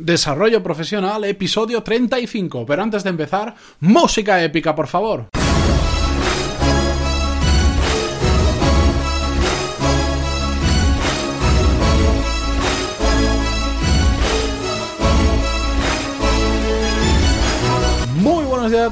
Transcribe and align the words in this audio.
Desarrollo 0.00 0.62
Profesional, 0.62 1.24
episodio 1.24 1.82
35. 1.82 2.64
Pero 2.64 2.82
antes 2.82 3.04
de 3.04 3.10
empezar, 3.10 3.54
música 3.80 4.42
épica, 4.42 4.74
por 4.74 4.86
favor. 4.86 5.39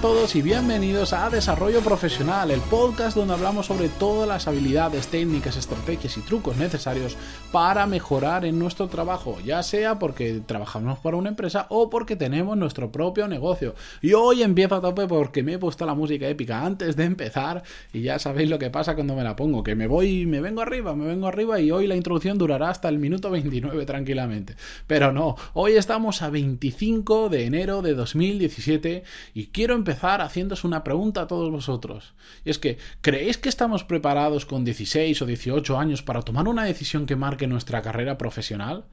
Todos 0.01 0.37
y 0.37 0.43
bienvenidos 0.43 1.13
a 1.13 1.29
Desarrollo 1.29 1.81
Profesional, 1.81 2.53
el 2.53 2.61
podcast 2.61 3.17
donde 3.17 3.35
hablamos 3.35 3.67
sobre 3.67 3.89
todas 3.89 4.29
las 4.29 4.47
habilidades, 4.47 5.09
técnicas, 5.09 5.57
estrategias 5.57 6.17
y 6.17 6.21
trucos 6.21 6.57
necesarios 6.57 7.17
para 7.51 7.85
mejorar 7.87 8.45
en 8.45 8.61
nuestro 8.61 8.87
trabajo, 8.87 9.39
ya 9.45 9.61
sea 9.65 9.99
porque 9.99 10.41
trabajamos 10.47 11.01
para 11.01 11.17
una 11.17 11.31
empresa 11.31 11.67
o 11.71 11.91
porque 11.91 12.15
tenemos 12.15 12.57
nuestro 12.57 12.93
propio 12.93 13.27
negocio. 13.27 13.75
Y 14.01 14.13
hoy 14.13 14.43
empiezo 14.43 14.77
a 14.77 14.81
tope 14.81 15.09
porque 15.09 15.43
me 15.43 15.55
he 15.55 15.59
puesto 15.59 15.85
la 15.85 15.95
música 15.95 16.29
épica 16.29 16.65
antes 16.65 16.95
de 16.95 17.05
empezar 17.05 17.65
y 17.93 18.03
ya 18.03 18.21
sabéis 18.21 18.51
lo 18.51 18.59
que 18.59 18.71
pasa 18.71 18.95
cuando 18.95 19.17
me 19.17 19.25
la 19.25 19.35
pongo, 19.35 19.65
que 19.65 19.75
me 19.75 19.89
voy, 19.89 20.27
me 20.27 20.41
vengo 20.41 20.61
arriba, 20.61 20.95
me 20.95 21.07
vengo 21.07 21.27
arriba 21.27 21.59
y 21.59 21.73
hoy 21.73 21.89
la 21.89 21.97
introducción 21.97 22.39
durará 22.39 22.71
hasta 22.71 22.89
el 22.89 23.01
minuto 23.01 23.31
29 23.31 23.85
tranquilamente. 23.85 24.55
Pero 24.87 25.13
no, 25.13 25.35
hoy 25.55 25.73
estamos 25.73 26.23
a 26.23 26.31
25 26.31 27.31
de 27.31 27.47
enero 27.47 27.83
de 27.83 27.95
2017 27.95 29.03
y 29.35 29.47
quiero 29.47 29.75
empezar 29.75 29.88
haciéndose 29.95 30.67
una 30.67 30.85
pregunta 30.85 31.23
a 31.23 31.27
todos 31.27 31.51
vosotros. 31.51 32.15
Y 32.45 32.51
es 32.51 32.59
que, 32.59 32.79
¿creéis 33.01 33.39
que 33.39 33.49
estamos 33.49 33.85
preparados 33.85 34.47
con 34.47 34.65
16 34.65 35.23
o 35.23 35.27
18 35.27 35.79
años 35.79 36.03
para 36.03 36.23
tomar 36.23 36.49
una 36.49 36.65
decisión 36.65 37.07
que 37.07 37.17
marque 37.17 37.47
nuestra 37.47 37.83
carrera 37.83 38.19
profesional? 38.19 38.85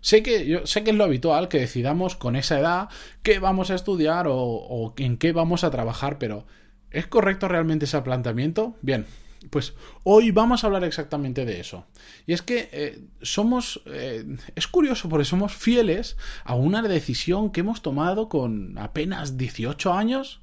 Sé 0.00 0.22
que, 0.22 0.46
yo 0.46 0.66
sé 0.66 0.82
que 0.82 0.90
es 0.90 0.96
lo 0.96 1.04
habitual 1.04 1.48
que 1.48 1.60
decidamos 1.60 2.16
con 2.16 2.34
esa 2.34 2.58
edad 2.58 2.88
qué 3.22 3.38
vamos 3.38 3.70
a 3.70 3.76
estudiar 3.76 4.26
o, 4.26 4.36
o 4.36 4.94
en 4.96 5.16
qué 5.16 5.32
vamos 5.32 5.62
a 5.62 5.70
trabajar, 5.70 6.18
pero 6.18 6.44
¿es 6.90 7.06
correcto 7.06 7.46
realmente 7.46 7.84
ese 7.84 8.02
planteamiento? 8.02 8.74
Bien, 8.82 9.06
pues 9.50 9.74
hoy 10.04 10.30
vamos 10.30 10.62
a 10.62 10.66
hablar 10.66 10.84
exactamente 10.84 11.44
de 11.44 11.60
eso. 11.60 11.86
Y 12.26 12.32
es 12.32 12.42
que 12.42 12.68
eh, 12.72 13.00
somos... 13.22 13.82
Eh, 13.86 14.36
es 14.54 14.66
curioso 14.66 15.08
porque 15.08 15.24
somos 15.24 15.54
fieles 15.54 16.16
a 16.44 16.54
una 16.54 16.82
decisión 16.82 17.50
que 17.50 17.60
hemos 17.60 17.82
tomado 17.82 18.28
con 18.28 18.78
apenas 18.78 19.36
18 19.36 19.92
años 19.92 20.40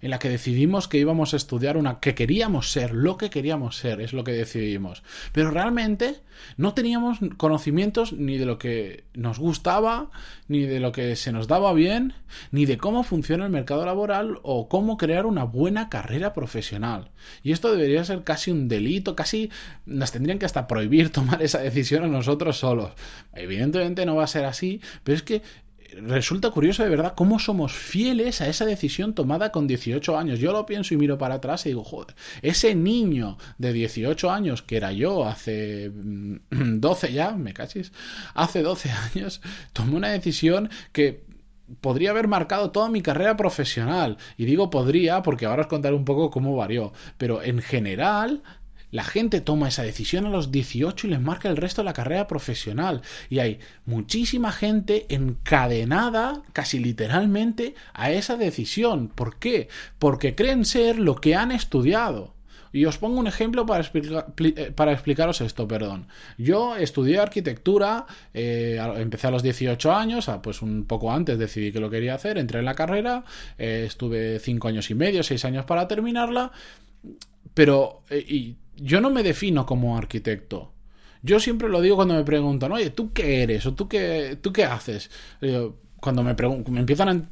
en 0.00 0.10
la 0.10 0.18
que 0.18 0.28
decidimos 0.28 0.88
que 0.88 0.98
íbamos 0.98 1.34
a 1.34 1.36
estudiar 1.36 1.76
una 1.76 2.00
que 2.00 2.14
queríamos 2.14 2.70
ser, 2.72 2.92
lo 2.92 3.16
que 3.16 3.30
queríamos 3.30 3.76
ser, 3.76 4.00
es 4.00 4.12
lo 4.12 4.24
que 4.24 4.32
decidimos. 4.32 5.02
Pero 5.32 5.50
realmente 5.50 6.20
no 6.56 6.74
teníamos 6.74 7.18
conocimientos 7.36 8.12
ni 8.12 8.38
de 8.38 8.46
lo 8.46 8.58
que 8.58 9.04
nos 9.14 9.38
gustaba, 9.38 10.10
ni 10.48 10.62
de 10.62 10.80
lo 10.80 10.92
que 10.92 11.16
se 11.16 11.32
nos 11.32 11.48
daba 11.48 11.72
bien, 11.72 12.14
ni 12.50 12.64
de 12.64 12.78
cómo 12.78 13.02
funciona 13.02 13.44
el 13.44 13.50
mercado 13.50 13.84
laboral 13.84 14.38
o 14.42 14.68
cómo 14.68 14.96
crear 14.96 15.26
una 15.26 15.44
buena 15.44 15.88
carrera 15.88 16.32
profesional. 16.32 17.10
Y 17.42 17.52
esto 17.52 17.70
debería 17.70 18.04
ser 18.04 18.24
casi 18.24 18.50
un 18.50 18.68
delito, 18.68 19.14
casi 19.14 19.50
nos 19.86 20.12
tendrían 20.12 20.38
que 20.38 20.46
hasta 20.46 20.66
prohibir 20.66 21.10
tomar 21.12 21.42
esa 21.42 21.58
decisión 21.58 22.04
a 22.04 22.08
nosotros 22.08 22.58
solos. 22.58 22.92
Evidentemente 23.34 24.06
no 24.06 24.16
va 24.16 24.24
a 24.24 24.28
ser 24.28 24.44
así, 24.44 24.80
pero 25.04 25.16
es 25.16 25.22
que 25.22 25.42
resulta 26.02 26.50
curioso 26.50 26.82
de 26.82 26.88
verdad 26.88 27.14
cómo 27.16 27.38
somos 27.38 27.72
fieles 27.72 28.40
a 28.40 28.48
esa 28.48 28.64
decisión 28.64 29.14
tomada 29.14 29.52
con 29.52 29.66
18 29.66 30.18
años. 30.18 30.38
Yo 30.38 30.52
lo 30.52 30.66
pienso 30.66 30.94
y 30.94 30.96
miro 30.96 31.18
para 31.18 31.36
atrás 31.36 31.66
y 31.66 31.70
digo, 31.70 31.84
joder, 31.84 32.14
ese 32.42 32.74
niño 32.74 33.38
de 33.58 33.72
18 33.72 34.30
años 34.30 34.62
que 34.62 34.76
era 34.76 34.92
yo 34.92 35.26
hace 35.26 35.90
12 35.90 37.08
mm, 37.08 37.12
ya, 37.12 37.32
me 37.32 37.52
cachis, 37.52 37.92
hace 38.34 38.62
12 38.62 38.90
años, 38.90 39.40
tomó 39.72 39.96
una 39.96 40.08
decisión 40.08 40.70
que 40.92 41.24
podría 41.80 42.10
haber 42.10 42.28
marcado 42.28 42.70
toda 42.70 42.88
mi 42.88 43.02
carrera 43.02 43.36
profesional. 43.36 44.16
Y 44.36 44.44
digo 44.44 44.70
podría 44.70 45.22
porque 45.22 45.46
ahora 45.46 45.62
os 45.62 45.68
contaré 45.68 45.94
un 45.94 46.04
poco 46.04 46.30
cómo 46.30 46.56
varió. 46.56 46.92
Pero 47.18 47.42
en 47.42 47.60
general 47.60 48.42
la 48.90 49.04
gente 49.04 49.40
toma 49.40 49.68
esa 49.68 49.82
decisión 49.82 50.26
a 50.26 50.30
los 50.30 50.50
18 50.50 51.06
y 51.06 51.10
les 51.10 51.20
marca 51.20 51.48
el 51.48 51.56
resto 51.56 51.82
de 51.82 51.86
la 51.86 51.92
carrera 51.92 52.26
profesional. 52.26 53.02
Y 53.28 53.38
hay 53.38 53.60
muchísima 53.86 54.52
gente 54.52 55.06
encadenada, 55.08 56.42
casi 56.52 56.78
literalmente, 56.78 57.74
a 57.94 58.10
esa 58.10 58.36
decisión. 58.36 59.08
¿Por 59.08 59.38
qué? 59.38 59.68
Porque 59.98 60.34
creen 60.34 60.64
ser 60.64 60.98
lo 60.98 61.16
que 61.16 61.34
han 61.34 61.52
estudiado. 61.52 62.34
Y 62.72 62.84
os 62.84 62.98
pongo 62.98 63.18
un 63.18 63.26
ejemplo 63.26 63.66
para, 63.66 63.84
eh, 63.92 64.72
para 64.74 64.92
explicaros 64.92 65.40
esto, 65.40 65.66
perdón. 65.66 66.06
Yo 66.38 66.76
estudié 66.76 67.18
arquitectura, 67.18 68.06
eh, 68.32 68.78
empecé 68.96 69.26
a 69.26 69.32
los 69.32 69.42
18 69.42 69.92
años, 69.92 70.30
pues 70.42 70.62
un 70.62 70.84
poco 70.84 71.12
antes 71.12 71.36
decidí 71.38 71.72
que 71.72 71.80
lo 71.80 71.90
quería 71.90 72.14
hacer, 72.14 72.38
entré 72.38 72.60
en 72.60 72.66
la 72.66 72.74
carrera, 72.74 73.24
eh, 73.58 73.84
estuve 73.86 74.38
5 74.38 74.68
años 74.68 74.88
y 74.90 74.94
medio, 74.94 75.24
6 75.24 75.44
años 75.44 75.64
para 75.64 75.88
terminarla, 75.88 76.52
pero 77.54 78.04
yo 78.80 79.00
no 79.00 79.10
me 79.10 79.22
defino 79.22 79.66
como 79.66 79.96
arquitecto. 79.96 80.72
Yo 81.22 81.38
siempre 81.38 81.68
lo 81.68 81.80
digo 81.80 81.96
cuando 81.96 82.14
me 82.14 82.24
preguntan, 82.24 82.72
oye, 82.72 82.90
¿tú 82.90 83.12
qué 83.12 83.42
eres? 83.42 83.66
¿O 83.66 83.74
tú 83.74 83.88
qué, 83.88 84.38
tú 84.40 84.52
qué 84.52 84.64
haces? 84.64 85.10
cuando 86.00 86.22
me, 86.22 86.34
me 86.70 86.80
empiezan 86.80 87.28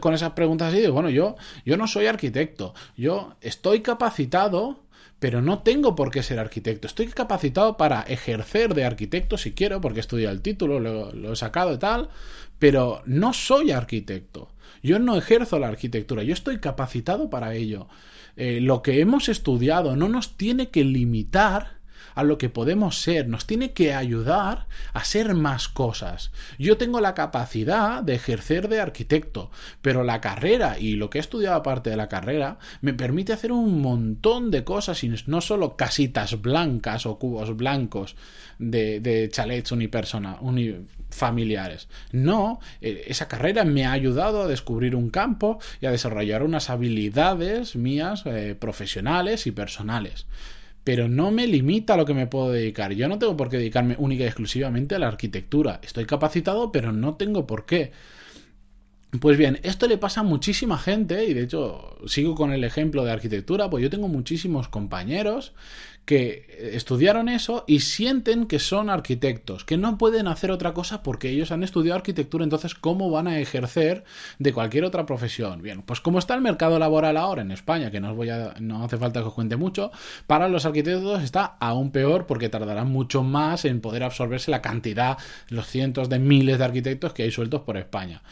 con 0.00 0.12
esas 0.12 0.32
preguntas 0.32 0.68
así, 0.68 0.80
digo, 0.80 0.92
bueno, 0.92 1.08
yo, 1.08 1.36
yo 1.64 1.78
no 1.78 1.86
soy 1.86 2.06
arquitecto. 2.06 2.74
Yo 2.96 3.34
estoy 3.40 3.80
capacitado, 3.80 4.84
pero 5.18 5.40
no 5.40 5.62
tengo 5.62 5.94
por 5.94 6.10
qué 6.10 6.22
ser 6.22 6.38
arquitecto. 6.38 6.86
Estoy 6.86 7.06
capacitado 7.06 7.78
para 7.78 8.02
ejercer 8.02 8.74
de 8.74 8.84
arquitecto 8.84 9.38
si 9.38 9.52
quiero, 9.52 9.80
porque 9.80 10.00
he 10.00 10.02
estudiado 10.02 10.34
el 10.34 10.42
título, 10.42 10.80
lo, 10.80 11.12
lo 11.12 11.32
he 11.32 11.36
sacado 11.36 11.72
y 11.72 11.78
tal, 11.78 12.10
pero 12.60 13.02
no 13.06 13.32
soy 13.32 13.72
arquitecto. 13.72 14.52
Yo 14.82 15.00
no 15.00 15.16
ejerzo 15.16 15.58
la 15.58 15.66
arquitectura, 15.68 16.22
yo 16.22 16.32
estoy 16.32 16.60
capacitado 16.60 17.28
para 17.28 17.54
ello. 17.54 17.88
Eh, 18.36 18.60
lo 18.60 18.82
que 18.82 19.00
hemos 19.00 19.28
estudiado 19.28 19.96
no 19.96 20.08
nos 20.08 20.36
tiene 20.36 20.68
que 20.68 20.84
limitar 20.84 21.80
a 22.14 22.22
lo 22.22 22.38
que 22.38 22.48
podemos 22.48 23.00
ser, 23.00 23.28
nos 23.28 23.46
tiene 23.46 23.72
que 23.72 23.94
ayudar 23.94 24.66
a 24.92 25.04
ser 25.04 25.34
más 25.34 25.68
cosas. 25.68 26.32
Yo 26.58 26.76
tengo 26.76 27.00
la 27.00 27.14
capacidad 27.14 28.02
de 28.02 28.14
ejercer 28.14 28.68
de 28.68 28.80
arquitecto, 28.80 29.50
pero 29.80 30.02
la 30.02 30.20
carrera 30.20 30.78
y 30.78 30.96
lo 30.96 31.08
que 31.08 31.18
he 31.18 31.20
estudiado 31.20 31.56
aparte 31.56 31.90
de 31.90 31.96
la 31.96 32.08
carrera 32.08 32.58
me 32.80 32.94
permite 32.94 33.32
hacer 33.32 33.52
un 33.52 33.80
montón 33.80 34.50
de 34.50 34.64
cosas 34.64 35.02
y 35.04 35.12
no 35.26 35.40
solo 35.40 35.76
casitas 35.76 36.40
blancas 36.40 37.06
o 37.06 37.18
cubos 37.18 37.56
blancos 37.56 38.16
de, 38.58 39.00
de 39.00 39.28
chalets 39.30 39.72
unifamiliares. 41.10 41.88
No, 42.12 42.60
eh, 42.80 43.04
esa 43.08 43.28
carrera 43.28 43.64
me 43.64 43.84
ha 43.84 43.92
ayudado 43.92 44.42
a 44.42 44.46
descubrir 44.46 44.94
un 44.94 45.10
campo 45.10 45.58
y 45.80 45.86
a 45.86 45.90
desarrollar 45.90 46.42
unas 46.42 46.70
habilidades 46.70 47.76
mías 47.76 48.22
eh, 48.26 48.56
profesionales 48.58 49.46
y 49.46 49.50
personales 49.52 50.26
pero 50.82 51.08
no 51.08 51.30
me 51.30 51.46
limita 51.46 51.94
a 51.94 51.96
lo 51.98 52.06
que 52.06 52.14
me 52.14 52.26
puedo 52.26 52.50
dedicar. 52.50 52.92
Yo 52.94 53.06
no 53.06 53.18
tengo 53.18 53.36
por 53.36 53.50
qué 53.50 53.58
dedicarme 53.58 53.96
única 53.98 54.24
y 54.24 54.26
exclusivamente 54.26 54.94
a 54.94 54.98
la 54.98 55.08
arquitectura. 55.08 55.78
Estoy 55.82 56.06
capacitado, 56.06 56.72
pero 56.72 56.90
no 56.90 57.14
tengo 57.16 57.46
por 57.46 57.66
qué. 57.66 57.92
Pues 59.18 59.36
bien, 59.36 59.58
esto 59.64 59.88
le 59.88 59.98
pasa 59.98 60.20
a 60.20 60.24
muchísima 60.24 60.78
gente 60.78 61.24
y 61.24 61.34
de 61.34 61.42
hecho 61.42 61.96
sigo 62.06 62.36
con 62.36 62.52
el 62.52 62.62
ejemplo 62.62 63.04
de 63.04 63.10
arquitectura, 63.10 63.68
pues 63.68 63.82
yo 63.82 63.90
tengo 63.90 64.06
muchísimos 64.06 64.68
compañeros 64.68 65.52
que 66.04 66.70
estudiaron 66.74 67.28
eso 67.28 67.64
y 67.66 67.80
sienten 67.80 68.46
que 68.46 68.60
son 68.60 68.88
arquitectos, 68.88 69.64
que 69.64 69.76
no 69.76 69.98
pueden 69.98 70.28
hacer 70.28 70.52
otra 70.52 70.74
cosa 70.74 71.02
porque 71.02 71.28
ellos 71.28 71.50
han 71.50 71.64
estudiado 71.64 71.96
arquitectura, 71.96 72.44
entonces 72.44 72.74
¿cómo 72.74 73.10
van 73.10 73.26
a 73.26 73.40
ejercer 73.40 74.04
de 74.38 74.52
cualquier 74.52 74.84
otra 74.84 75.06
profesión? 75.06 75.60
Bien, 75.60 75.82
pues 75.82 76.00
como 76.00 76.20
está 76.20 76.34
el 76.34 76.40
mercado 76.40 76.78
laboral 76.78 77.16
ahora 77.16 77.42
en 77.42 77.50
España, 77.50 77.90
que 77.90 78.00
no 78.00 78.10
os 78.10 78.16
voy 78.16 78.30
a 78.30 78.54
no 78.60 78.84
hace 78.84 78.96
falta 78.96 79.22
que 79.22 79.28
os 79.28 79.34
cuente 79.34 79.56
mucho, 79.56 79.90
para 80.28 80.48
los 80.48 80.66
arquitectos 80.66 81.22
está 81.22 81.56
aún 81.58 81.90
peor 81.90 82.26
porque 82.26 82.48
tardarán 82.48 82.90
mucho 82.90 83.24
más 83.24 83.64
en 83.64 83.80
poder 83.80 84.04
absorberse 84.04 84.52
la 84.52 84.62
cantidad, 84.62 85.18
los 85.48 85.66
cientos 85.66 86.08
de 86.08 86.20
miles 86.20 86.58
de 86.58 86.64
arquitectos 86.64 87.12
que 87.12 87.24
hay 87.24 87.32
sueltos 87.32 87.62
por 87.62 87.76
España. 87.76 88.22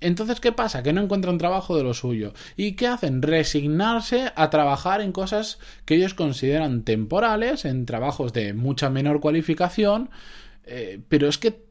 Entonces, 0.00 0.40
¿qué 0.40 0.52
pasa? 0.52 0.82
Que 0.82 0.92
no 0.92 1.00
encuentran 1.00 1.38
trabajo 1.38 1.76
de 1.76 1.82
lo 1.82 1.94
suyo. 1.94 2.32
¿Y 2.56 2.72
qué 2.72 2.86
hacen? 2.86 3.22
Resignarse 3.22 4.32
a 4.36 4.50
trabajar 4.50 5.00
en 5.00 5.12
cosas 5.12 5.58
que 5.84 5.94
ellos 5.96 6.14
consideran 6.14 6.82
temporales, 6.82 7.64
en 7.64 7.86
trabajos 7.86 8.32
de 8.32 8.52
mucha 8.52 8.90
menor 8.90 9.20
cualificación, 9.20 10.10
eh, 10.64 11.00
pero 11.08 11.28
es 11.28 11.38
que 11.38 11.64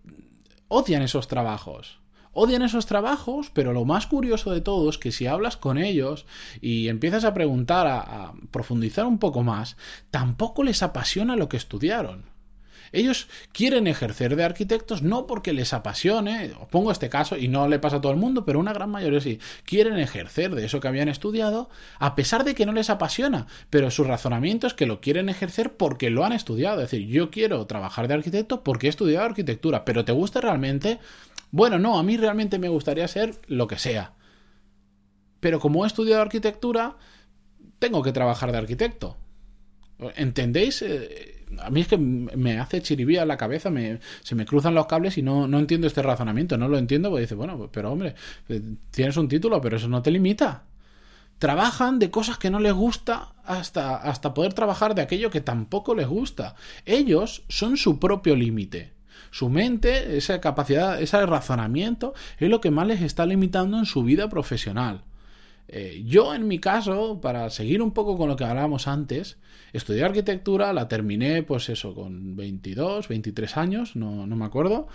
odian 0.67 1.01
esos 1.01 1.27
trabajos 1.27 2.03
odian 2.33 2.63
esos 2.63 2.85
trabajos, 2.85 3.51
pero 3.53 3.73
lo 3.73 3.85
más 3.85 4.07
curioso 4.07 4.51
de 4.51 4.61
todo 4.61 4.89
es 4.89 4.97
que 4.97 5.11
si 5.11 5.27
hablas 5.27 5.55
con 5.55 5.77
ellos 5.77 6.25
y 6.61 6.89
empiezas 6.89 7.23
a 7.23 7.33
preguntar, 7.33 7.87
a, 7.87 8.33
profundizar 8.51 9.05
un 9.05 9.19
poco 9.19 9.43
más, 9.43 9.77
tampoco 10.11 10.63
les 10.63 10.83
apasiona 10.83 11.35
lo 11.35 11.47
que 11.47 11.57
estudiaron. 11.57 12.32
Ellos 12.91 13.27
quieren 13.51 13.87
ejercer 13.87 14.35
de 14.35 14.43
arquitectos 14.43 15.01
no 15.01 15.25
porque 15.27 15.53
les 15.53 15.73
apasione, 15.73 16.53
os 16.59 16.67
pongo 16.67 16.91
este 16.91 17.09
caso 17.09 17.37
y 17.37 17.47
no 17.47 17.67
le 17.67 17.79
pasa 17.79 17.97
a 17.97 18.01
todo 18.01 18.11
el 18.11 18.17
mundo, 18.17 18.45
pero 18.45 18.59
una 18.59 18.73
gran 18.73 18.89
mayoría 18.89 19.21
sí, 19.21 19.39
quieren 19.65 19.97
ejercer 19.99 20.55
de 20.55 20.65
eso 20.65 20.79
que 20.79 20.87
habían 20.87 21.09
estudiado 21.09 21.69
a 21.99 22.15
pesar 22.15 22.43
de 22.43 22.55
que 22.55 22.65
no 22.65 22.73
les 22.73 22.89
apasiona, 22.89 23.47
pero 23.69 23.91
su 23.91 24.03
razonamiento 24.03 24.67
es 24.67 24.73
que 24.73 24.85
lo 24.85 25.01
quieren 25.01 25.29
ejercer 25.29 25.75
porque 25.75 26.09
lo 26.09 26.25
han 26.25 26.33
estudiado, 26.33 26.81
es 26.81 26.91
decir, 26.91 27.07
yo 27.07 27.31
quiero 27.31 27.65
trabajar 27.65 28.07
de 28.07 28.15
arquitecto 28.15 28.63
porque 28.63 28.87
he 28.87 28.89
estudiado 28.89 29.25
arquitectura, 29.25 29.85
pero 29.85 30.05
¿te 30.05 30.11
gusta 30.11 30.41
realmente? 30.41 30.99
Bueno, 31.51 31.79
no, 31.79 31.99
a 31.99 32.03
mí 32.03 32.17
realmente 32.17 32.57
me 32.57 32.69
gustaría 32.69 33.07
ser 33.07 33.39
lo 33.47 33.67
que 33.67 33.77
sea. 33.77 34.13
Pero 35.39 35.59
como 35.59 35.83
he 35.83 35.87
estudiado 35.87 36.21
arquitectura, 36.21 36.97
tengo 37.79 38.01
que 38.01 38.11
trabajar 38.11 38.51
de 38.51 38.57
arquitecto. 38.57 39.17
¿Entendéis? 40.15 40.81
Eh, 40.81 41.42
a 41.61 41.69
mí 41.69 41.81
es 41.81 41.87
que 41.87 41.97
me 41.97 42.59
hace 42.59 42.81
chiribía 42.81 43.25
la 43.25 43.37
cabeza, 43.37 43.69
me, 43.69 43.99
se 44.21 44.35
me 44.35 44.45
cruzan 44.45 44.75
los 44.75 44.87
cables 44.87 45.17
y 45.17 45.21
no, 45.21 45.47
no 45.47 45.59
entiendo 45.59 45.87
este 45.87 46.01
razonamiento, 46.01 46.57
no 46.57 46.67
lo 46.67 46.77
entiendo, 46.77 47.09
porque 47.09 47.21
dice, 47.21 47.35
bueno, 47.35 47.69
pero 47.71 47.91
hombre, 47.91 48.15
eh, 48.49 48.61
tienes 48.91 49.17
un 49.17 49.27
título, 49.27 49.61
pero 49.61 49.77
eso 49.77 49.87
no 49.87 50.01
te 50.01 50.11
limita. 50.11 50.63
Trabajan 51.39 51.99
de 51.99 52.09
cosas 52.09 52.37
que 52.37 52.49
no 52.49 52.59
les 52.59 52.73
gusta 52.73 53.33
hasta, 53.43 53.95
hasta 53.97 54.33
poder 54.33 54.53
trabajar 54.53 54.95
de 54.95 55.01
aquello 55.01 55.29
que 55.29 55.41
tampoco 55.41 55.95
les 55.95 56.07
gusta. 56.07 56.55
Ellos 56.85 57.43
son 57.49 57.77
su 57.77 57.99
propio 57.99 58.35
límite. 58.35 58.93
Su 59.31 59.49
mente, 59.49 60.15
esa 60.15 60.39
capacidad, 60.39 61.01
ese 61.01 61.25
razonamiento, 61.25 62.13
es 62.37 62.49
lo 62.49 62.61
que 62.61 62.71
más 62.71 62.87
les 62.87 63.01
está 63.01 63.25
limitando 63.25 63.79
en 63.79 63.85
su 63.85 64.03
vida 64.03 64.29
profesional. 64.29 65.03
Eh, 65.67 66.03
yo, 66.05 66.35
en 66.35 66.47
mi 66.47 66.59
caso, 66.59 67.19
para 67.21 67.49
seguir 67.49 67.81
un 67.81 67.91
poco 67.91 68.17
con 68.17 68.29
lo 68.29 68.35
que 68.35 68.43
hablábamos 68.43 68.87
antes, 68.87 69.37
estudié 69.71 70.03
arquitectura, 70.03 70.73
la 70.73 70.87
terminé, 70.87 71.43
pues 71.43 71.69
eso, 71.69 71.95
con 71.95 72.35
22, 72.35 73.07
23 73.07 73.57
años, 73.57 73.95
no, 73.95 74.27
no 74.27 74.35
me 74.35 74.45
acuerdo, 74.45 74.87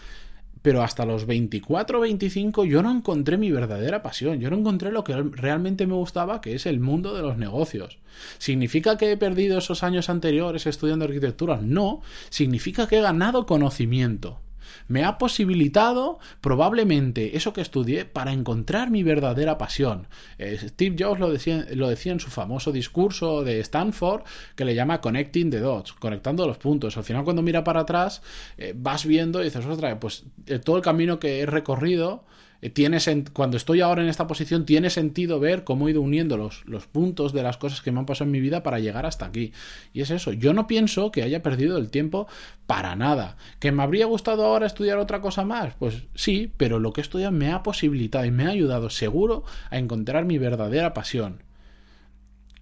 pero 0.62 0.82
hasta 0.82 1.06
los 1.06 1.26
24 1.26 1.98
o 1.98 2.00
25 2.02 2.64
yo 2.64 2.82
no 2.82 2.90
encontré 2.90 3.38
mi 3.38 3.50
verdadera 3.50 4.02
pasión, 4.02 4.40
yo 4.40 4.50
no 4.50 4.56
encontré 4.56 4.92
lo 4.92 5.04
que 5.04 5.14
realmente 5.14 5.86
me 5.86 5.94
gustaba, 5.94 6.40
que 6.40 6.54
es 6.54 6.66
el 6.66 6.80
mundo 6.80 7.14
de 7.14 7.22
los 7.22 7.38
negocios. 7.38 7.98
¿Significa 8.38 8.96
que 8.96 9.12
he 9.12 9.16
perdido 9.16 9.58
esos 9.58 9.82
años 9.82 10.08
anteriores 10.08 10.66
estudiando 10.66 11.04
arquitectura? 11.04 11.60
No, 11.62 12.02
significa 12.28 12.88
que 12.88 12.98
he 12.98 13.02
ganado 13.02 13.46
conocimiento 13.46 14.40
me 14.86 15.04
ha 15.04 15.18
posibilitado 15.18 16.18
probablemente 16.40 17.36
eso 17.36 17.52
que 17.52 17.60
estudié 17.60 18.04
para 18.04 18.32
encontrar 18.32 18.90
mi 18.90 19.02
verdadera 19.02 19.58
pasión. 19.58 20.08
Eh, 20.38 20.58
Steve 20.60 20.96
Jobs 20.98 21.20
lo 21.20 21.30
decía, 21.30 21.66
lo 21.74 21.88
decía 21.88 22.12
en 22.12 22.20
su 22.20 22.30
famoso 22.30 22.72
discurso 22.72 23.44
de 23.44 23.60
Stanford 23.60 24.22
que 24.54 24.64
le 24.64 24.74
llama 24.74 25.00
Connecting 25.00 25.50
the 25.50 25.60
Dots, 25.60 25.92
conectando 25.92 26.46
los 26.46 26.58
puntos. 26.58 26.96
Al 26.96 27.04
final 27.04 27.24
cuando 27.24 27.42
mira 27.42 27.64
para 27.64 27.80
atrás 27.80 28.22
eh, 28.56 28.74
vas 28.76 29.04
viendo 29.04 29.40
y 29.40 29.44
dices, 29.44 29.64
ostras, 29.64 29.96
pues 30.00 30.24
eh, 30.46 30.58
todo 30.58 30.76
el 30.76 30.82
camino 30.82 31.18
que 31.18 31.40
he 31.40 31.46
recorrido 31.46 32.24
eh, 32.60 32.70
tiene 32.70 32.98
cuando 33.32 33.56
estoy 33.56 33.80
ahora 33.80 34.02
en 34.02 34.08
esta 34.08 34.26
posición, 34.26 34.66
tiene 34.66 34.90
sentido 34.90 35.38
ver 35.38 35.64
cómo 35.64 35.86
he 35.86 35.92
ido 35.92 36.02
uniendo 36.02 36.36
los, 36.36 36.64
los 36.66 36.86
puntos 36.86 37.32
de 37.32 37.42
las 37.42 37.56
cosas 37.56 37.82
que 37.82 37.92
me 37.92 38.00
han 38.00 38.06
pasado 38.06 38.26
en 38.26 38.32
mi 38.32 38.40
vida 38.40 38.62
para 38.62 38.80
llegar 38.80 39.06
hasta 39.06 39.26
aquí. 39.26 39.52
Y 39.92 40.00
es 40.00 40.10
eso, 40.10 40.32
yo 40.32 40.52
no 40.52 40.66
pienso 40.66 41.10
que 41.12 41.22
haya 41.22 41.42
perdido 41.42 41.78
el 41.78 41.90
tiempo 41.90 42.26
para 42.66 42.96
nada. 42.96 43.36
¿Que 43.60 43.72
me 43.72 43.82
habría 43.82 44.06
gustado 44.06 44.44
ahora 44.44 44.66
estudiar 44.66 44.98
otra 44.98 45.20
cosa 45.20 45.44
más? 45.44 45.74
Pues 45.78 46.04
sí, 46.14 46.52
pero 46.56 46.78
lo 46.78 46.92
que 46.92 47.00
he 47.00 47.02
estudiado 47.02 47.32
me 47.32 47.52
ha 47.52 47.62
posibilitado 47.62 48.24
y 48.24 48.30
me 48.30 48.46
ha 48.46 48.50
ayudado 48.50 48.90
seguro 48.90 49.44
a 49.70 49.78
encontrar 49.78 50.24
mi 50.24 50.38
verdadera 50.38 50.94
pasión 50.94 51.48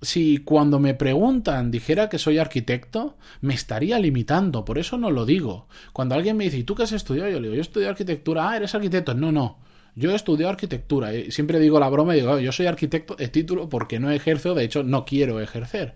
si 0.03 0.39
cuando 0.39 0.79
me 0.79 0.95
preguntan 0.95 1.71
dijera 1.71 2.09
que 2.09 2.19
soy 2.19 2.39
arquitecto, 2.39 3.17
me 3.41 3.55
estaría 3.55 3.99
limitando, 3.99 4.65
por 4.65 4.79
eso 4.79 4.99
no 4.99 5.11
lo 5.11 5.25
digo. 5.25 5.69
Cuando 5.93 6.15
alguien 6.15 6.37
me 6.37 6.45
dice, 6.45 6.59
¿y 6.59 6.65
tú 6.65 6.75
qué 6.75 6.85
has 6.85 6.93
estudiado? 6.93 7.31
Yo 7.31 7.41
le 7.41 7.49
digo, 7.49 7.55
yo 7.57 7.63
estudié 7.63 7.89
arquitectura, 7.89 8.51
ah, 8.51 8.57
eres 8.57 8.75
arquitecto. 8.75 9.15
No, 9.15 9.33
no. 9.33 9.59
Yo 9.97 10.11
he 10.13 10.47
arquitectura. 10.47 11.15
Y 11.15 11.33
siempre 11.33 11.59
digo 11.59 11.81
la 11.81 11.89
broma 11.89 12.13
digo, 12.13 12.39
yo 12.39 12.53
soy 12.53 12.67
arquitecto 12.67 13.17
de 13.17 13.29
título 13.29 13.69
porque 13.69 13.99
no 13.99 14.11
ejerzo, 14.11 14.55
de 14.55 14.65
hecho 14.65 14.85
no 14.85 15.05
quiero 15.05 15.41
ejercer. 15.41 15.95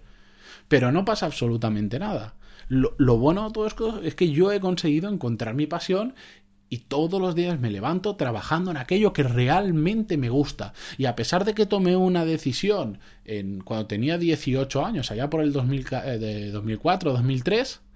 Pero 0.68 0.90
no 0.90 1.04
pasa 1.04 1.26
absolutamente 1.26 1.98
nada. 1.98 2.34
Lo, 2.68 2.94
lo 2.98 3.18
bueno 3.18 3.46
de 3.46 3.52
todo 3.52 3.66
esto 3.66 4.00
es 4.02 4.14
que 4.14 4.30
yo 4.30 4.52
he 4.52 4.60
conseguido 4.60 5.10
encontrar 5.10 5.54
mi 5.54 5.66
pasión 5.66 6.14
y 6.70 6.78
todos 6.78 7.20
los 7.20 7.34
días 7.34 7.58
me 7.60 7.70
levanto 7.70 8.16
trabajando 8.16 8.70
en 8.70 8.76
aquello 8.76 9.12
que 9.12 9.24
realmente 9.24 10.16
me 10.16 10.30
gusta. 10.30 10.72
Y 10.96 11.06
a 11.06 11.16
pesar 11.16 11.44
de 11.44 11.52
que 11.52 11.66
tomé 11.66 11.96
una 11.96 12.24
decisión 12.24 13.00
en, 13.24 13.60
cuando 13.60 13.86
tenía 13.86 14.16
18 14.16 14.86
años, 14.86 15.10
allá 15.10 15.28
por 15.28 15.42
el 15.42 15.52
2000, 15.52 15.86
eh, 16.04 16.18
de 16.18 16.50
2004, 16.52 17.12
2003, 17.12 17.74
eh, 17.74 17.89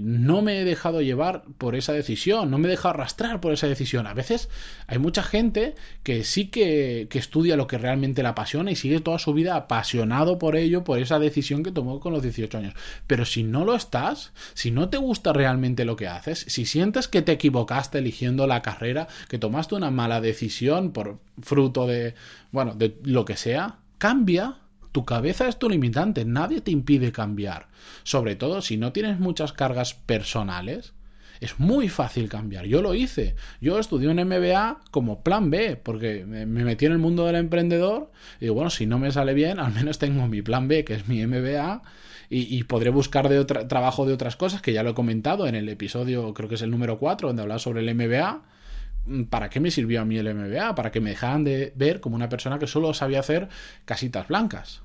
no 0.00 0.40
me 0.40 0.60
he 0.60 0.64
dejado 0.64 1.02
llevar 1.02 1.44
por 1.58 1.74
esa 1.76 1.92
decisión, 1.92 2.50
no 2.50 2.58
me 2.58 2.68
he 2.68 2.70
dejado 2.70 2.94
arrastrar 2.94 3.40
por 3.40 3.52
esa 3.52 3.66
decisión. 3.66 4.06
A 4.06 4.14
veces 4.14 4.48
hay 4.86 4.98
mucha 4.98 5.22
gente 5.22 5.74
que 6.02 6.24
sí 6.24 6.46
que, 6.46 7.08
que, 7.10 7.18
estudia 7.18 7.56
lo 7.56 7.66
que 7.66 7.78
realmente 7.78 8.22
le 8.22 8.28
apasiona 8.28 8.70
y 8.70 8.76
sigue 8.76 9.00
toda 9.00 9.18
su 9.18 9.34
vida 9.34 9.54
apasionado 9.54 10.38
por 10.38 10.56
ello, 10.56 10.84
por 10.84 10.98
esa 10.98 11.18
decisión 11.18 11.62
que 11.62 11.72
tomó 11.72 12.00
con 12.00 12.12
los 12.12 12.22
18 12.22 12.58
años. 12.58 12.74
Pero 13.06 13.24
si 13.24 13.42
no 13.42 13.64
lo 13.64 13.74
estás, 13.74 14.32
si 14.54 14.70
no 14.70 14.88
te 14.88 14.96
gusta 14.96 15.32
realmente 15.32 15.84
lo 15.84 15.96
que 15.96 16.08
haces, 16.08 16.46
si 16.48 16.64
sientes 16.64 17.08
que 17.08 17.22
te 17.22 17.32
equivocaste 17.32 17.98
eligiendo 17.98 18.46
la 18.46 18.62
carrera, 18.62 19.08
que 19.28 19.38
tomaste 19.38 19.74
una 19.74 19.90
mala 19.90 20.20
decisión 20.20 20.92
por 20.92 21.18
fruto 21.42 21.86
de, 21.86 22.14
bueno, 22.50 22.74
de 22.74 22.96
lo 23.04 23.24
que 23.24 23.36
sea, 23.36 23.76
cambia 23.98 24.61
tu 24.92 25.04
cabeza 25.04 25.48
es 25.48 25.58
tu 25.58 25.68
limitante, 25.68 26.24
nadie 26.24 26.60
te 26.60 26.70
impide 26.70 27.12
cambiar. 27.12 27.68
Sobre 28.02 28.36
todo 28.36 28.62
si 28.62 28.76
no 28.76 28.92
tienes 28.92 29.18
muchas 29.18 29.52
cargas 29.52 29.94
personales, 29.94 30.92
es 31.40 31.58
muy 31.58 31.88
fácil 31.88 32.28
cambiar. 32.28 32.66
Yo 32.66 32.82
lo 32.82 32.94
hice. 32.94 33.34
Yo 33.60 33.78
estudié 33.80 34.08
un 34.08 34.22
MBA 34.22 34.80
como 34.92 35.24
plan 35.24 35.50
B, 35.50 35.76
porque 35.76 36.24
me 36.24 36.46
metí 36.46 36.86
en 36.86 36.92
el 36.92 36.98
mundo 36.98 37.26
del 37.26 37.34
emprendedor 37.34 38.12
y 38.40 38.48
bueno, 38.50 38.70
si 38.70 38.86
no 38.86 39.00
me 39.00 39.10
sale 39.10 39.34
bien, 39.34 39.58
al 39.58 39.72
menos 39.72 39.98
tengo 39.98 40.28
mi 40.28 40.40
plan 40.40 40.68
B, 40.68 40.84
que 40.84 40.94
es 40.94 41.08
mi 41.08 41.26
MBA, 41.26 41.82
y, 42.34 42.64
podré 42.64 42.88
buscar 42.88 43.28
de 43.28 43.44
trabajo 43.44 44.06
de 44.06 44.14
otras 44.14 44.36
cosas, 44.36 44.62
que 44.62 44.72
ya 44.72 44.82
lo 44.82 44.90
he 44.90 44.94
comentado 44.94 45.46
en 45.46 45.54
el 45.54 45.68
episodio, 45.68 46.32
creo 46.32 46.48
que 46.48 46.54
es 46.54 46.62
el 46.62 46.70
número 46.70 46.98
4, 46.98 47.28
donde 47.28 47.42
hablaba 47.42 47.58
sobre 47.58 47.82
el 47.82 47.94
MBA. 47.94 48.40
¿Para 49.30 49.50
qué 49.50 49.60
me 49.60 49.70
sirvió 49.70 50.00
a 50.00 50.04
mí 50.04 50.16
el 50.16 50.34
MBA? 50.34 50.74
Para 50.74 50.92
que 50.92 51.00
me 51.00 51.10
dejaran 51.10 51.44
de 51.44 51.72
ver 51.74 52.00
como 52.00 52.16
una 52.16 52.28
persona 52.28 52.58
que 52.58 52.66
solo 52.66 52.94
sabía 52.94 53.20
hacer 53.20 53.48
casitas 53.84 54.28
blancas. 54.28 54.82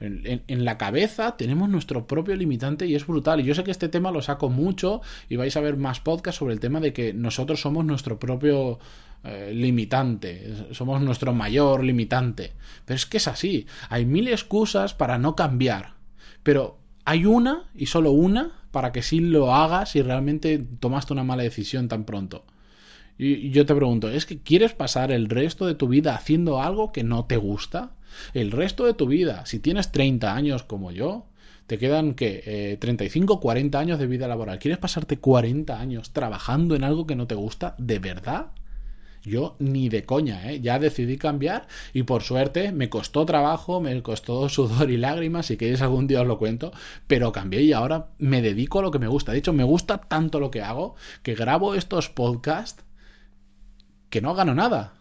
En, 0.00 0.64
la 0.64 0.76
cabeza 0.76 1.36
tenemos 1.36 1.68
nuestro 1.68 2.06
propio 2.06 2.34
limitante 2.34 2.86
y 2.86 2.94
es 2.94 3.06
brutal. 3.06 3.40
Y 3.40 3.44
yo 3.44 3.54
sé 3.54 3.64
que 3.64 3.70
este 3.70 3.88
tema 3.88 4.10
lo 4.10 4.22
saco 4.22 4.50
mucho 4.50 5.02
y 5.28 5.36
vais 5.36 5.56
a 5.56 5.60
ver 5.60 5.76
más 5.76 6.00
podcasts 6.00 6.38
sobre 6.38 6.54
el 6.54 6.60
tema 6.60 6.80
de 6.80 6.92
que 6.92 7.12
nosotros 7.12 7.60
somos 7.60 7.84
nuestro 7.84 8.18
propio 8.18 8.78
eh, 9.22 9.52
limitante, 9.54 10.52
somos 10.72 11.00
nuestro 11.00 11.32
mayor 11.32 11.84
limitante. 11.84 12.52
Pero 12.84 12.96
es 12.96 13.06
que 13.06 13.18
es 13.18 13.28
así. 13.28 13.66
Hay 13.88 14.04
mil 14.04 14.28
excusas 14.28 14.94
para 14.94 15.16
no 15.16 15.36
cambiar. 15.36 15.94
Pero 16.42 16.78
hay 17.04 17.24
una 17.24 17.64
y 17.74 17.86
solo 17.86 18.10
una 18.10 18.52
para 18.70 18.90
que 18.90 19.02
sí 19.02 19.20
lo 19.20 19.54
hagas 19.54 19.92
si 19.92 20.02
realmente 20.02 20.58
tomaste 20.80 21.12
una 21.12 21.24
mala 21.24 21.44
decisión 21.44 21.88
tan 21.88 22.04
pronto. 22.04 22.44
Y 23.16 23.50
yo 23.50 23.64
te 23.64 23.74
pregunto, 23.74 24.10
¿es 24.10 24.26
que 24.26 24.40
quieres 24.40 24.72
pasar 24.72 25.12
el 25.12 25.28
resto 25.28 25.66
de 25.66 25.74
tu 25.74 25.88
vida 25.88 26.14
haciendo 26.14 26.60
algo 26.60 26.92
que 26.92 27.04
no 27.04 27.26
te 27.26 27.36
gusta? 27.36 27.92
El 28.32 28.50
resto 28.50 28.84
de 28.86 28.94
tu 28.94 29.06
vida, 29.06 29.46
si 29.46 29.60
tienes 29.60 29.92
30 29.92 30.34
años 30.34 30.64
como 30.64 30.90
yo, 30.90 31.26
te 31.66 31.78
quedan 31.78 32.14
que 32.14 32.42
eh, 32.44 32.76
35, 32.78 33.40
40 33.40 33.78
años 33.78 33.98
de 33.98 34.06
vida 34.06 34.28
laboral. 34.28 34.58
¿Quieres 34.58 34.78
pasarte 34.78 35.18
40 35.18 35.78
años 35.78 36.12
trabajando 36.12 36.74
en 36.74 36.84
algo 36.84 37.06
que 37.06 37.16
no 37.16 37.26
te 37.26 37.34
gusta? 37.34 37.74
¿De 37.78 37.98
verdad? 37.98 38.48
Yo 39.22 39.56
ni 39.58 39.88
de 39.88 40.04
coña, 40.04 40.50
¿eh? 40.50 40.60
Ya 40.60 40.78
decidí 40.78 41.16
cambiar 41.16 41.66
y 41.94 42.02
por 42.02 42.22
suerte 42.22 42.72
me 42.72 42.90
costó 42.90 43.24
trabajo, 43.24 43.80
me 43.80 44.02
costó 44.02 44.50
sudor 44.50 44.90
y 44.90 44.98
lágrimas, 44.98 45.46
si 45.46 45.56
queréis 45.56 45.80
algún 45.80 46.06
día 46.06 46.20
os 46.20 46.26
lo 46.26 46.38
cuento, 46.38 46.72
pero 47.06 47.32
cambié 47.32 47.62
y 47.62 47.72
ahora 47.72 48.08
me 48.18 48.42
dedico 48.42 48.80
a 48.80 48.82
lo 48.82 48.90
que 48.90 48.98
me 48.98 49.08
gusta. 49.08 49.32
De 49.32 49.38
hecho, 49.38 49.54
me 49.54 49.64
gusta 49.64 49.96
tanto 49.98 50.40
lo 50.40 50.50
que 50.50 50.60
hago 50.60 50.94
que 51.22 51.34
grabo 51.34 51.74
estos 51.74 52.10
podcasts 52.10 52.83
que 54.14 54.20
no 54.20 54.32
gano 54.32 54.54
nada 54.54 54.92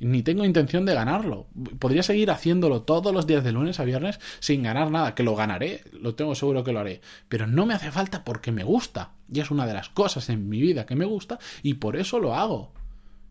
ni 0.00 0.22
tengo 0.22 0.44
intención 0.44 0.84
de 0.84 0.94
ganarlo. 0.94 1.46
Podría 1.78 2.02
seguir 2.02 2.32
haciéndolo 2.32 2.82
todos 2.82 3.14
los 3.14 3.28
días 3.28 3.44
de 3.44 3.52
lunes 3.52 3.78
a 3.78 3.84
viernes 3.84 4.18
sin 4.40 4.64
ganar 4.64 4.90
nada, 4.90 5.14
que 5.14 5.22
lo 5.22 5.36
ganaré, 5.36 5.84
lo 5.92 6.16
tengo 6.16 6.34
seguro 6.34 6.64
que 6.64 6.72
lo 6.72 6.80
haré, 6.80 7.00
pero 7.28 7.46
no 7.46 7.64
me 7.64 7.74
hace 7.74 7.92
falta 7.92 8.24
porque 8.24 8.50
me 8.50 8.64
gusta. 8.64 9.12
Y 9.32 9.38
es 9.38 9.52
una 9.52 9.66
de 9.66 9.74
las 9.74 9.90
cosas 9.90 10.28
en 10.30 10.48
mi 10.48 10.60
vida 10.60 10.84
que 10.84 10.96
me 10.96 11.04
gusta 11.04 11.38
y 11.62 11.74
por 11.74 11.96
eso 11.96 12.18
lo 12.18 12.34
hago. 12.34 12.72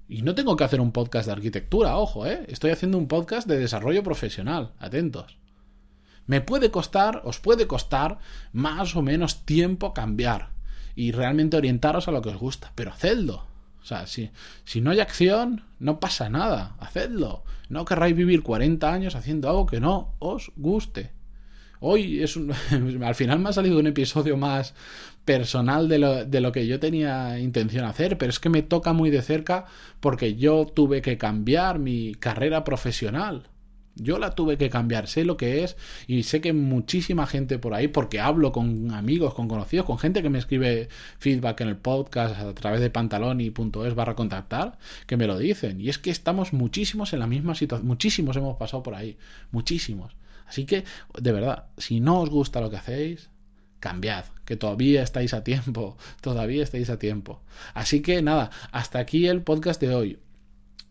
Y 0.07 0.21
no 0.21 0.35
tengo 0.35 0.55
que 0.55 0.63
hacer 0.63 0.79
un 0.79 0.93
podcast 0.93 1.25
de 1.25 1.33
arquitectura, 1.33 1.97
ojo, 1.97 2.25
¿eh? 2.25 2.45
Estoy 2.47 2.71
haciendo 2.71 2.97
un 2.97 3.09
podcast 3.09 3.45
de 3.45 3.59
desarrollo 3.59 4.03
profesional, 4.03 4.71
atentos. 4.79 5.37
Me 6.27 6.39
puede 6.39 6.71
costar, 6.71 7.23
os 7.25 7.39
puede 7.39 7.67
costar 7.67 8.19
más 8.53 8.95
o 8.95 9.01
menos 9.01 9.43
tiempo 9.43 9.93
cambiar 9.93 10.51
y 10.95 11.11
realmente 11.11 11.57
orientaros 11.57 12.07
a 12.07 12.11
lo 12.11 12.21
que 12.21 12.29
os 12.29 12.37
gusta, 12.37 12.71
pero 12.75 12.91
hacedlo. 12.91 13.48
O 13.81 13.85
sea, 13.85 14.07
si, 14.07 14.29
si 14.65 14.81
no 14.81 14.91
hay 14.91 14.99
acción, 14.99 15.63
no 15.79 15.99
pasa 15.99 16.29
nada. 16.29 16.75
Hacedlo. 16.79 17.43
No 17.69 17.85
querráis 17.85 18.15
vivir 18.15 18.43
40 18.43 18.91
años 18.91 19.15
haciendo 19.15 19.49
algo 19.49 19.65
que 19.65 19.79
no 19.79 20.15
os 20.19 20.51
guste. 20.55 21.11
Hoy 21.79 22.21
es 22.21 22.35
un, 22.35 22.51
al 23.03 23.15
final 23.15 23.39
me 23.39 23.49
ha 23.49 23.53
salido 23.53 23.79
un 23.79 23.87
episodio 23.87 24.37
más 24.37 24.73
personal 25.23 25.87
de 25.87 25.99
lo, 25.99 26.25
de 26.25 26.41
lo 26.41 26.51
que 26.51 26.67
yo 26.67 26.79
tenía 26.79 27.39
intención 27.39 27.85
hacer, 27.85 28.17
pero 28.17 28.31
es 28.31 28.39
que 28.39 28.49
me 28.49 28.63
toca 28.63 28.93
muy 28.93 29.09
de 29.09 29.21
cerca 29.21 29.65
porque 29.99 30.35
yo 30.35 30.65
tuve 30.65 31.01
que 31.01 31.17
cambiar 31.17 31.79
mi 31.79 32.15
carrera 32.15 32.63
profesional. 32.63 33.49
Yo 33.99 34.19
la 34.19 34.31
tuve 34.31 34.57
que 34.57 34.69
cambiar, 34.69 35.07
sé 35.07 35.25
lo 35.25 35.37
que 35.37 35.63
es 35.63 35.77
y 36.07 36.23
sé 36.23 36.41
que 36.41 36.53
muchísima 36.53 37.27
gente 37.27 37.59
por 37.59 37.73
ahí, 37.73 37.87
porque 37.87 38.19
hablo 38.19 38.51
con 38.51 38.91
amigos, 38.91 39.33
con 39.33 39.47
conocidos, 39.47 39.85
con 39.85 39.99
gente 39.99 40.21
que 40.21 40.29
me 40.29 40.39
escribe 40.39 40.89
feedback 41.19 41.61
en 41.61 41.67
el 41.69 41.77
podcast 41.77 42.39
a 42.39 42.53
través 42.53 42.81
de 42.81 42.89
pantaloni.es 42.89 43.95
barra 43.95 44.15
contactar, 44.15 44.77
que 45.07 45.17
me 45.17 45.27
lo 45.27 45.37
dicen. 45.37 45.79
Y 45.81 45.89
es 45.89 45.99
que 45.99 46.11
estamos 46.11 46.53
muchísimos 46.53 47.13
en 47.13 47.19
la 47.19 47.27
misma 47.27 47.55
situación, 47.55 47.87
muchísimos 47.87 48.35
hemos 48.37 48.57
pasado 48.57 48.83
por 48.83 48.95
ahí, 48.95 49.17
muchísimos. 49.51 50.15
Así 50.47 50.65
que, 50.65 50.83
de 51.19 51.31
verdad, 51.31 51.65
si 51.77 51.99
no 51.99 52.21
os 52.21 52.29
gusta 52.29 52.61
lo 52.61 52.69
que 52.69 52.77
hacéis, 52.77 53.29
cambiad, 53.79 54.25
que 54.45 54.55
todavía 54.55 55.03
estáis 55.03 55.33
a 55.33 55.43
tiempo, 55.43 55.97
todavía 56.21 56.63
estáis 56.63 56.89
a 56.89 56.99
tiempo. 56.99 57.41
Así 57.73 58.01
que 58.01 58.21
nada, 58.21 58.51
hasta 58.71 58.99
aquí 58.99 59.27
el 59.27 59.41
podcast 59.41 59.79
de 59.81 59.93
hoy. 59.93 60.19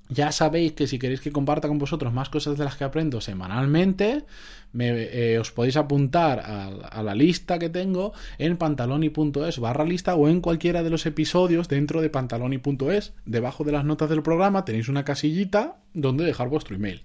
Ya 0.09 0.33
sabéis 0.33 0.73
que 0.73 0.87
si 0.87 0.99
queréis 0.99 1.21
que 1.21 1.33
comparta 1.33 1.69
con 1.69 1.79
vosotros 1.79 2.13
más 2.13 2.29
cosas 2.29 2.57
de 2.57 2.65
las 2.65 2.77
que 2.77 2.85
aprendo 2.85 3.21
semanalmente, 3.21 4.25
me, 4.73 4.91
eh, 4.91 5.39
os 5.39 5.51
podéis 5.51 5.77
apuntar 5.77 6.41
a, 6.41 7.03
la 7.03 7.15
lista 7.15 7.59
que 7.59 7.69
tengo 7.69 8.13
en 8.39 8.57
pantaloni.es 8.57 9.59
barra 9.59 9.85
lista 9.85 10.15
o 10.15 10.29
en 10.29 10.41
cualquiera 10.41 10.83
de 10.83 10.91
los 10.91 11.07
episodios 11.07 11.69
dentro 11.69 12.01
de 12.01 12.11
pantaloni.es. 12.11 13.13
Debajo 13.27 13.65
de 13.65 13.73
las 13.73 13.85
notas 13.85 14.11
del 14.11 14.23
programa 14.23 14.65
tenéis 14.65 14.89
una 14.89 15.05
casillita 15.05 15.77
donde 15.95 16.25
dejar 16.25 16.49
vuestro 16.49 16.77
email. 16.77 17.05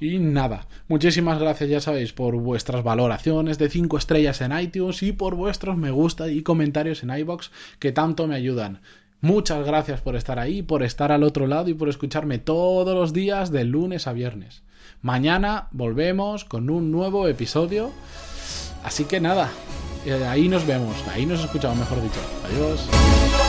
Y 0.00 0.18
nada, 0.18 0.66
muchísimas 0.88 1.38
gracias, 1.38 1.70
ya 1.70 1.80
sabéis, 1.80 2.12
por 2.12 2.36
vuestras 2.36 2.82
valoraciones 2.82 3.58
de 3.58 3.70
5 3.70 3.96
estrellas 3.96 4.40
en 4.40 4.58
iTunes 4.58 5.02
y 5.02 5.12
por 5.12 5.34
vuestros 5.34 5.76
me 5.76 5.90
gusta 5.90 6.28
y 6.28 6.42
comentarios 6.42 7.02
en 7.02 7.16
iBox 7.16 7.50
que 7.78 7.92
tanto 7.92 8.26
me 8.26 8.34
ayudan. 8.34 8.80
Muchas 9.20 9.66
gracias 9.66 10.00
por 10.00 10.16
estar 10.16 10.38
ahí, 10.38 10.62
por 10.62 10.82
estar 10.82 11.10
al 11.12 11.22
otro 11.22 11.46
lado 11.46 11.68
y 11.68 11.74
por 11.74 11.88
escucharme 11.88 12.38
todos 12.38 12.94
los 12.94 13.12
días 13.12 13.50
de 13.50 13.64
lunes 13.64 14.06
a 14.06 14.12
viernes. 14.12 14.62
Mañana 15.00 15.68
volvemos 15.72 16.44
con 16.44 16.70
un 16.70 16.90
nuevo 16.90 17.28
episodio. 17.28 17.90
Así 18.82 19.04
que 19.04 19.20
nada, 19.20 19.50
eh, 20.04 20.24
ahí 20.26 20.48
nos 20.48 20.66
vemos, 20.66 20.96
ahí 21.14 21.24
nos 21.24 21.42
escuchamos, 21.42 21.78
mejor 21.78 22.02
dicho. 22.02 22.20
Adiós. 22.44 23.43